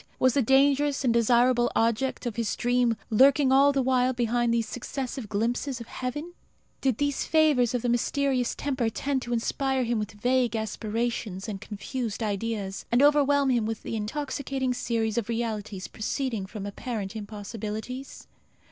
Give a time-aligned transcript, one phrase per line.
[0.17, 4.67] was the dangerous and desirable object of his dream lurking all the while behind these
[4.67, 6.33] successive glimpses of heaven?
[6.81, 11.61] Did these favours of the mysterious tempter tend to inspire him with vague aspirations and
[11.61, 18.25] confused ideas, and overwhelm him with an intoxicating series of realities proceeding from apparent impossibilities?